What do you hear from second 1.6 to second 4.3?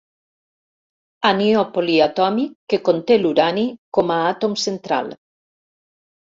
poliatòmic que conté l'urani com a